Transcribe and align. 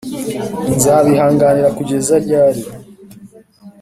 Nzabihanganira 0.73 1.69
kugeza 1.77 2.13
ryari? 2.25 2.61